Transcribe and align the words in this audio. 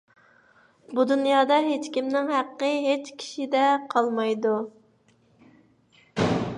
بۇ 0.99 1.03
دۇنيادا 1.11 1.57
ھېچكىمنىڭ 1.65 2.31
ھەققى 2.37 2.71
ھېچكىشىدە 2.87 3.65
قالمايدۇ. 3.95 4.59